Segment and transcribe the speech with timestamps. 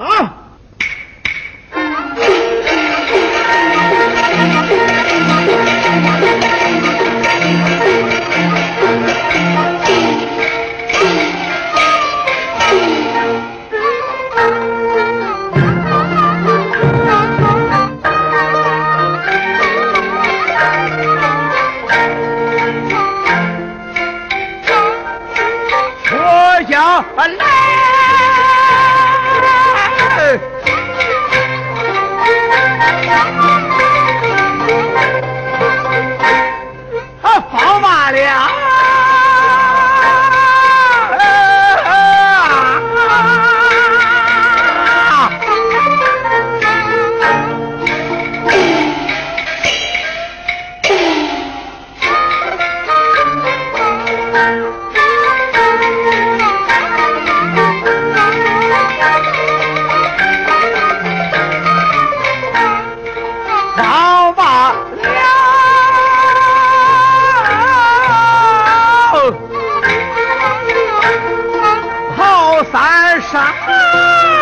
[0.00, 0.39] 啊！
[37.22, 38.69] 啊宝马的
[73.30, 74.39] 啥啊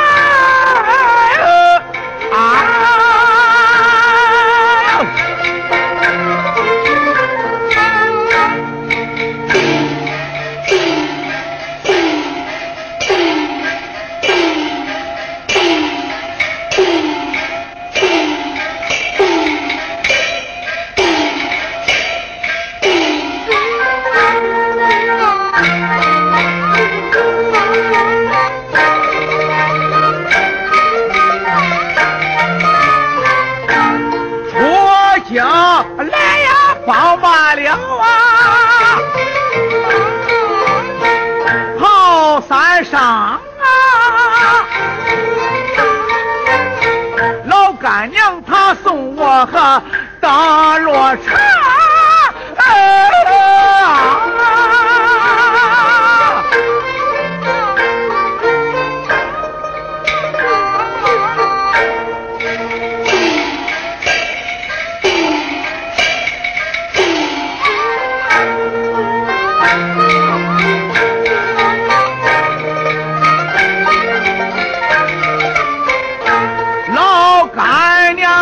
[36.05, 38.99] 来呀，八八两啊，
[41.79, 43.41] 跑三上啊，
[47.47, 49.83] 老干娘她送我和
[50.21, 51.58] 大罗茶。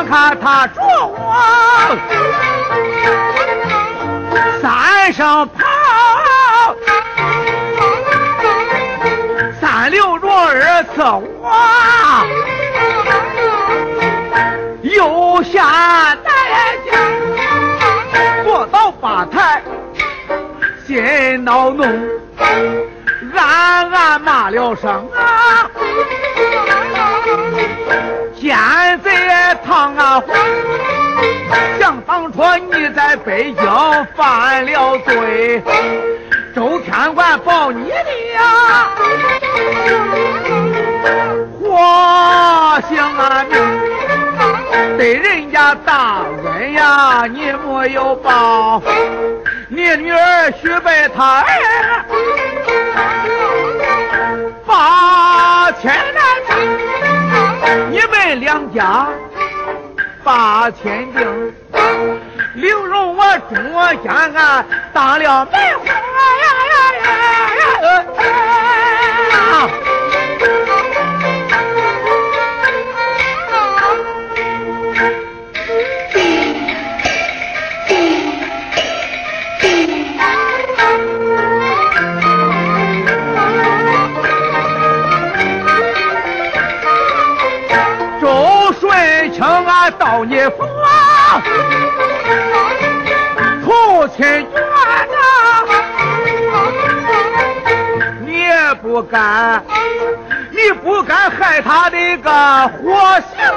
[0.09, 1.97] 看他捉我
[4.63, 6.75] 三声炮
[9.61, 11.03] 三六着耳次
[11.41, 11.51] 我
[14.83, 16.91] 又下台阶
[18.45, 19.63] 坐到吧台
[20.87, 21.85] 心恼怒
[23.35, 25.69] 暗暗骂了声啊
[28.49, 30.23] 现在唐阿啊
[31.81, 32.43] 想当初
[32.73, 35.63] 你在北京犯了罪
[36.55, 38.91] 周天官保你的呀
[41.61, 48.81] 活性啊命对人家大恩呀你没有报
[49.69, 52.05] 你女儿许配他儿
[54.65, 57.06] 八千丈
[57.91, 59.09] 你们两家
[60.23, 61.55] 把钱定，
[62.55, 65.95] 刘荣我中我家俺当了媒婆呀
[66.43, 66.47] 呀
[67.03, 67.07] 呀
[67.83, 67.87] 呀
[69.33, 69.37] 呀！
[89.99, 91.43] 到你府啊
[93.65, 95.27] 父亲冤呐！
[98.25, 99.63] 你也不敢
[100.51, 102.31] 你不敢害他的个
[102.79, 103.56] 活性。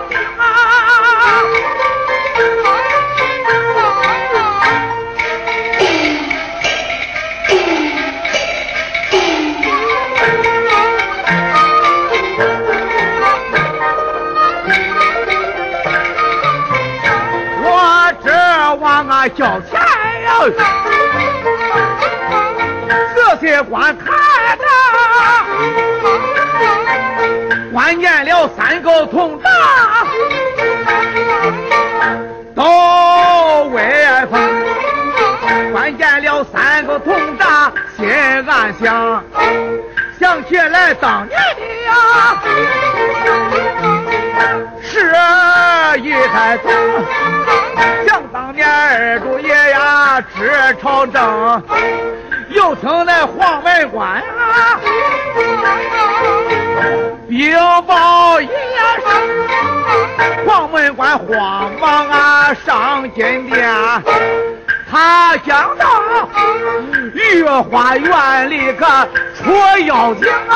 [19.27, 19.79] 叫钱
[20.23, 20.39] 呀，
[23.15, 24.05] 这些官他
[24.55, 24.63] 呢，
[27.73, 29.49] 关键了三个同大
[32.55, 34.39] 到外方，
[35.71, 38.09] 关键了三个同大心
[38.47, 39.23] 暗想，
[40.19, 41.91] 想起来当年的呀，
[44.81, 45.11] 是
[46.01, 46.71] 一代宗。
[50.19, 51.63] 呀治朝政，
[52.49, 54.79] 又听那黄门关啊，
[57.29, 57.55] 禀
[57.87, 59.13] 报一声，
[60.45, 63.73] 黄门关慌忙啊上金殿，
[64.91, 65.85] 他想到
[67.13, 68.85] 御花园里个
[69.37, 69.53] 出
[69.85, 70.55] 妖精啊。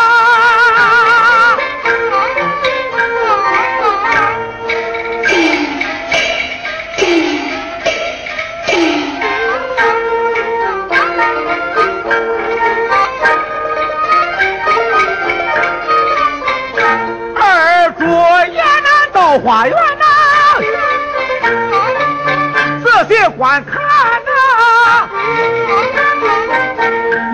[19.40, 20.06] 花园呐，
[22.84, 23.82] 仔细观看
[24.24, 25.10] 呐，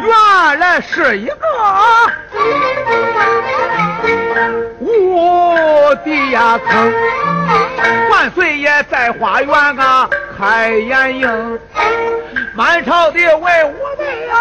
[0.05, 1.35] 原来是一个
[4.79, 6.93] 无底呀坑。
[8.09, 11.59] 万岁爷在花园啊开眼营，
[12.53, 14.35] 满朝的文武们呀，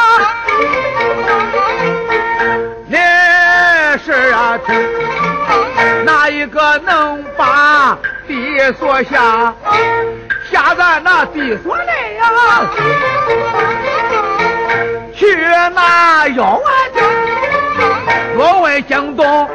[2.86, 2.96] 你
[4.04, 5.17] 是啊听。
[6.04, 9.54] 哪一个能把地锁下？
[10.50, 12.22] 下在那地锁来呀？
[15.14, 15.36] 去
[15.74, 16.60] 拿妖
[16.94, 17.02] 精？
[18.34, 19.48] 若问惊动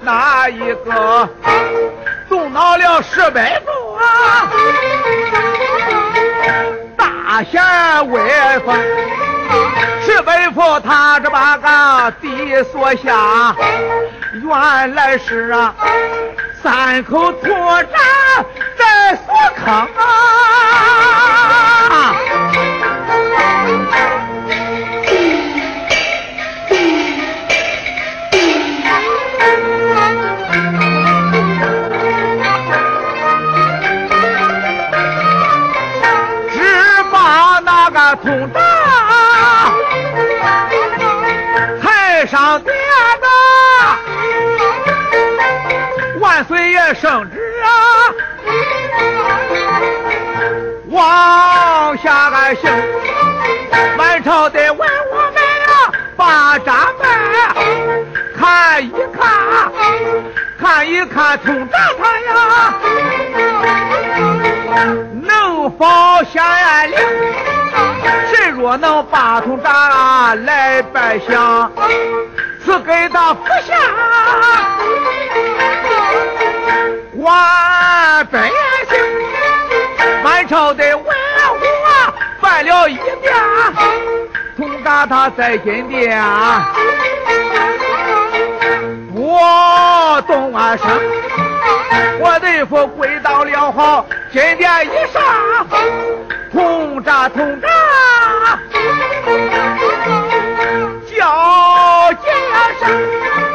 [0.00, 1.28] 哪一个？
[2.28, 4.48] 动恼了石碑府啊！
[6.96, 7.62] 大贤
[8.10, 8.20] 威
[8.64, 8.74] 风，
[10.04, 13.54] 石碑府他这把个地锁下。
[14.34, 15.74] 原来是啊，
[16.62, 17.86] 三口土栈
[18.78, 20.00] 在锁坑啊！
[36.50, 36.56] 只
[37.12, 38.62] 把那个土栈
[47.02, 47.66] 圣旨啊，
[50.88, 52.70] 往下个行，
[53.98, 57.04] 满朝的文武们啊，把闸门
[58.38, 59.26] 看一看，
[60.60, 62.32] 看一看通闸他呀，
[65.22, 65.84] 能否
[66.30, 66.40] 显
[66.88, 66.96] 灵？
[68.32, 71.72] 谁若能把通闸来拜相，
[72.64, 73.76] 赐给他福相。
[78.32, 78.48] 万百
[78.88, 78.98] 姓，
[80.24, 81.06] 满朝的文武
[81.84, 83.34] 啊，拜了一遍，
[84.56, 86.18] 通达他在金殿，
[89.14, 89.38] 不
[90.26, 90.88] 动啊声，
[92.20, 95.22] 我的父跪到了好金殿一上，
[96.50, 97.68] 通扎通扎，
[101.10, 102.28] 叫几
[102.80, 103.51] 声。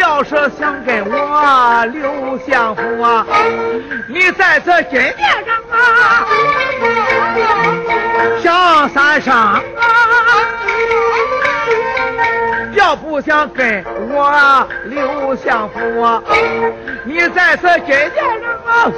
[0.00, 3.26] 要是想跟我刘相府啊，
[4.08, 5.14] 你在这金殿
[5.44, 6.26] 上啊，
[8.42, 9.62] 响三上啊。
[12.72, 16.22] 要不想跟我刘相府啊，
[17.04, 18.10] 你在这金殿
[18.40, 18.90] 上啊，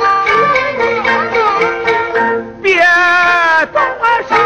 [2.63, 2.77] 别
[3.73, 3.83] 动
[4.29, 4.39] 声。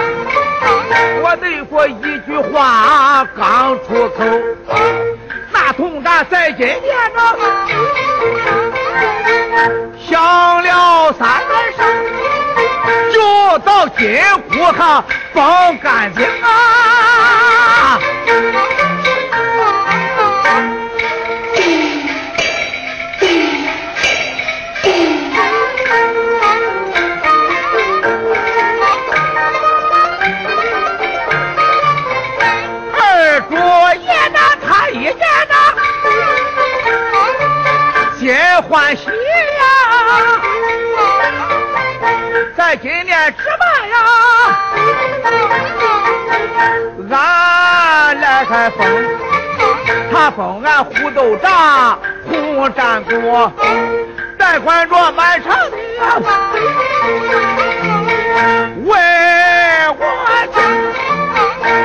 [1.22, 4.24] 我对过一句话刚出口。
[5.52, 6.82] 那铜闸在金殿
[7.14, 7.36] 上
[10.08, 11.28] 响了三
[11.76, 11.86] 声，
[13.12, 17.98] 就到金库上放干净啊！
[38.68, 39.12] 欢喜呀，
[42.56, 43.96] 在今年值班呀，
[47.10, 48.78] 俺来开封，
[50.12, 53.52] 他封俺虎斗长红战国，
[54.36, 56.20] 代管着满城的呀，
[58.84, 58.90] 为
[59.96, 60.00] 我
[60.52, 60.58] 家，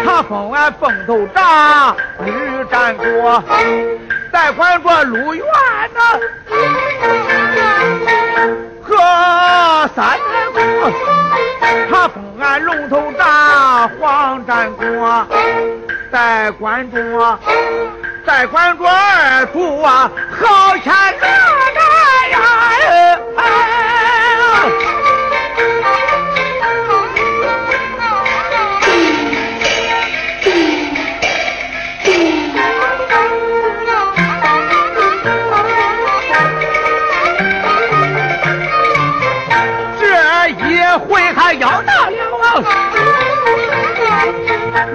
[0.04, 1.96] 他封俺凤头长
[2.26, 2.32] 女
[2.72, 3.44] 战国。
[4.32, 5.46] 代管着路远
[5.94, 6.02] 呐，
[8.82, 8.96] 和
[9.96, 10.58] 三太公，
[11.92, 15.28] 他封俺龙头大黄占国，
[16.12, 17.38] 在关中啊，
[18.26, 20.10] 在关中二住啊，
[20.40, 21.28] 好钱哪
[21.76, 21.82] 哪
[22.32, 22.40] 呀！
[23.36, 23.44] 这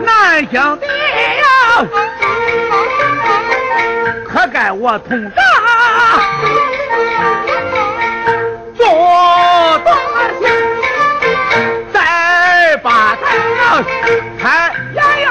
[0.04, 1.44] 南京的呀，
[4.28, 5.40] 可该我同长
[8.76, 8.84] 做
[9.84, 9.88] 大
[10.38, 10.42] 戏，
[11.92, 13.82] 再把他
[14.38, 15.26] 看眼呀，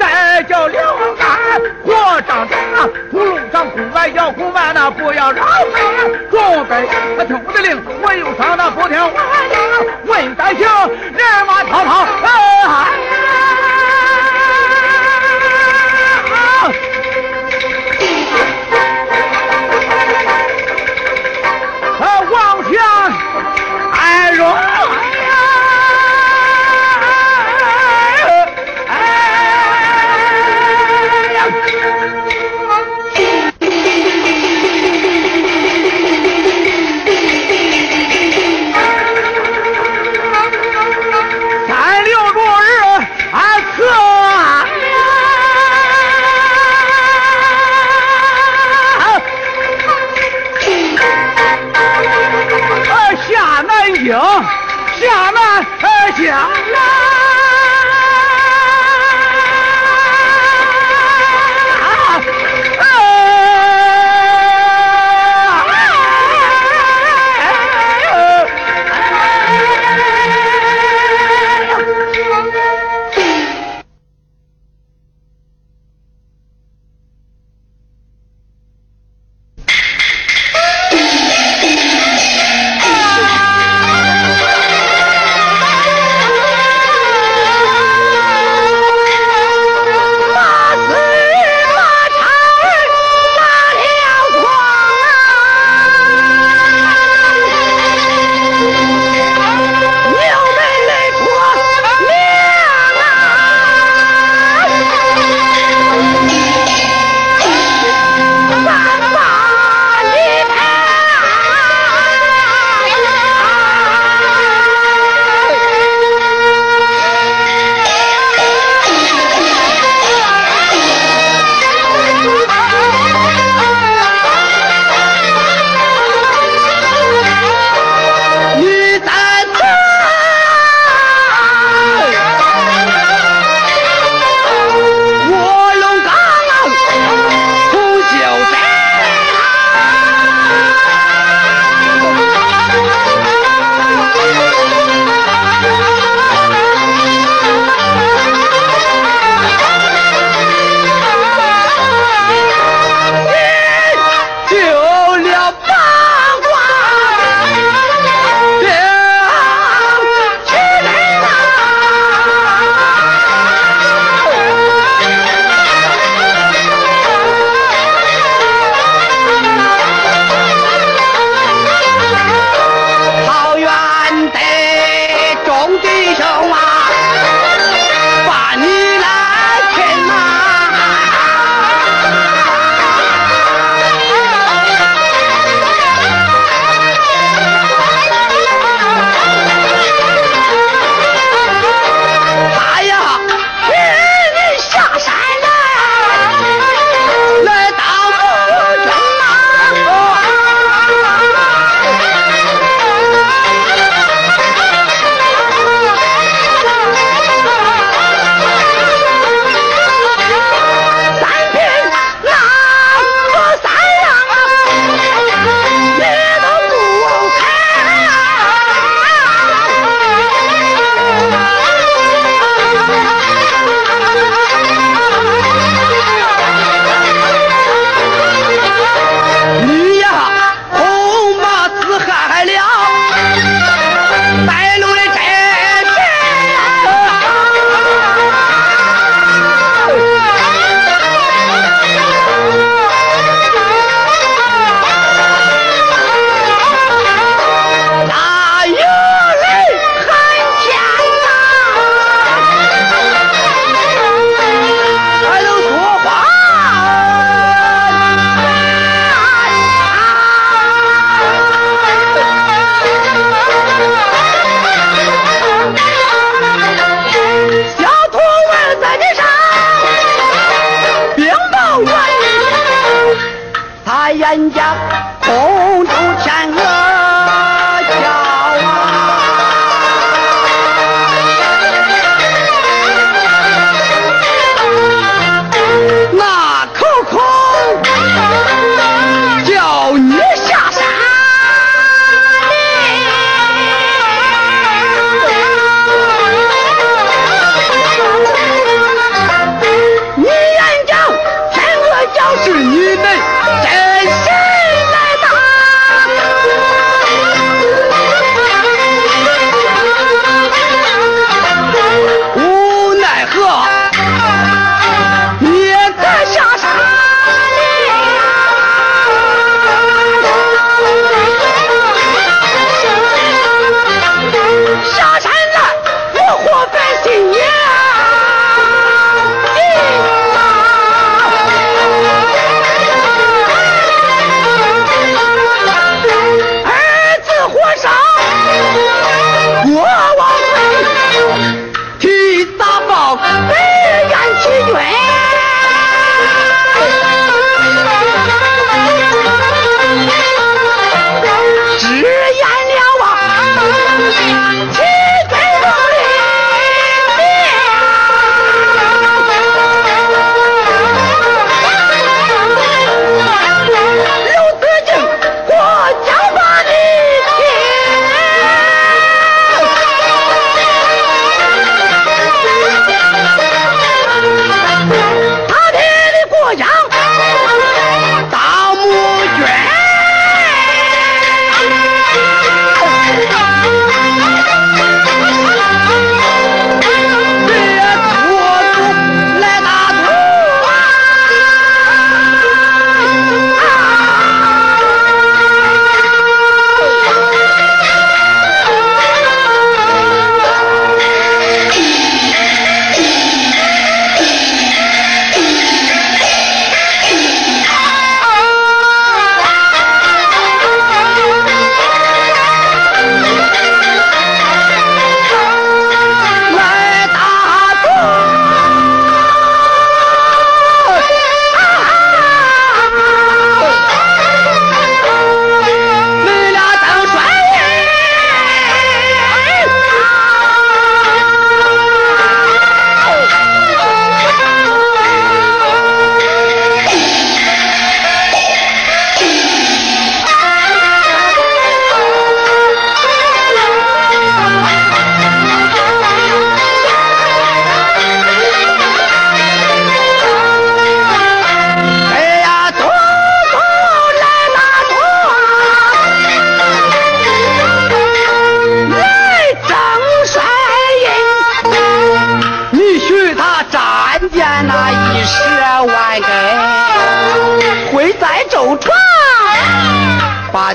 [0.00, 0.80] 再叫刘，
[3.62, 5.60] 上公完要公完那不要让他
[6.30, 9.10] 准备，他听我的令，我又上那不听话，
[10.04, 13.11] 问担行人马滔滔，哎。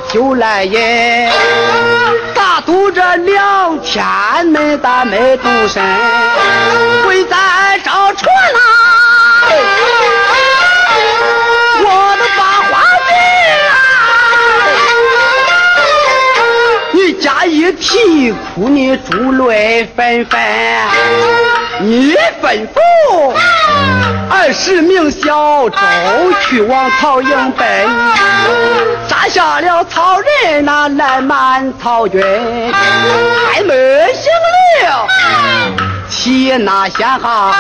[0.10, 1.30] 就来也，
[2.34, 5.84] 打赌这两天没打没动身，
[7.06, 8.60] 会在找船呐！
[11.84, 11.86] 我
[12.18, 12.72] 的八花
[13.08, 13.12] 镜
[13.70, 13.76] 啊！
[16.94, 20.40] 你家一啼哭，你珠泪纷纷，
[21.82, 22.78] 你吩咐
[24.40, 25.78] 二十名小周
[26.42, 27.68] 去往曹营奔。
[29.10, 32.22] 杀下了曹人，那来满曹军，
[32.72, 34.32] 开门行
[34.86, 35.08] 了，
[36.08, 37.56] 起那先哈，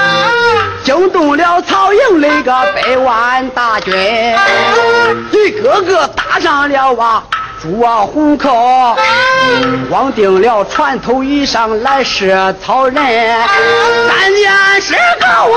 [0.83, 3.91] 惊动了曹营那个百万大军，
[5.31, 7.23] 一个个打上了啊
[7.59, 8.95] 朱啊虎口，
[9.89, 15.47] 慌定了船头以上来是曹人，三年十个啊，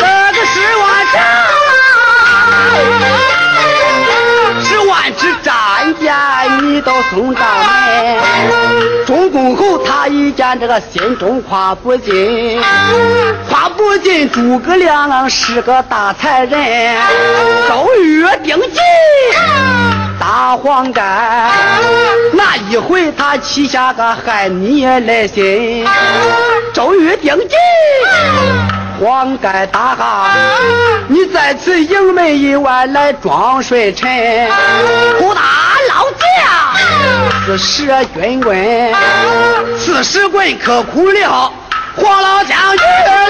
[0.00, 1.14] 这个十万上。
[4.64, 5.54] 十万支战
[6.00, 6.12] 舰，
[6.62, 7.66] 你都送上门。
[9.46, 12.60] 钟公侯他一见这个心中夸不尽，
[13.48, 16.96] 夸不尽诸葛亮是个大才人。
[17.68, 18.80] 周瑜定计
[20.18, 21.52] 大黄盖，
[22.32, 25.86] 那一回他起下个害你来心。
[26.74, 27.54] 周瑜定计。
[28.98, 30.30] 黄盖大哈，
[31.06, 34.08] 你在此营门以外来装睡臣，
[35.18, 35.42] 胡大
[35.90, 36.24] 老子，
[37.44, 38.94] 此是军棍，
[39.78, 41.52] 此时棍可苦了，
[41.96, 43.28] 黄老将军来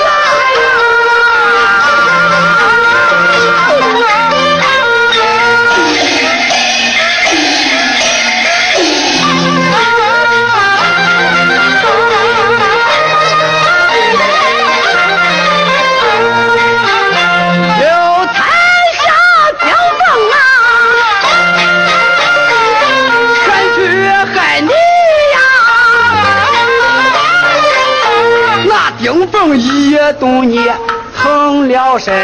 [31.96, 31.98] 了？
[31.98, 32.14] 身，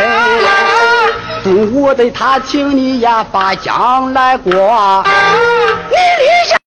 [1.43, 5.03] 中午的他请你呀把将来过，